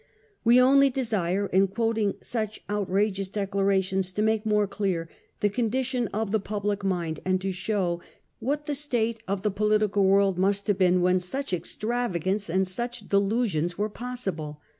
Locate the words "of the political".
9.27-10.03